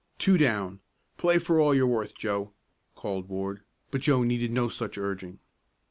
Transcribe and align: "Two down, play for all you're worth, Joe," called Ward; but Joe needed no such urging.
"Two 0.17 0.35
down, 0.35 0.79
play 1.17 1.37
for 1.37 1.59
all 1.59 1.75
you're 1.75 1.85
worth, 1.85 2.15
Joe," 2.15 2.53
called 2.95 3.29
Ward; 3.29 3.61
but 3.91 4.01
Joe 4.01 4.23
needed 4.23 4.51
no 4.51 4.67
such 4.67 4.97
urging. 4.97 5.37